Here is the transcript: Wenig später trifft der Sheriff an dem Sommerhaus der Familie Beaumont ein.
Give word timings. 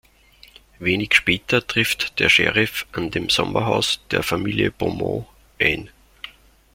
Wenig 0.79 1.13
später 1.13 1.67
trifft 1.67 2.17
der 2.19 2.27
Sheriff 2.27 2.87
an 2.91 3.11
dem 3.11 3.29
Sommerhaus 3.29 4.01
der 4.09 4.23
Familie 4.23 4.71
Beaumont 4.71 5.27
ein. 5.59 5.91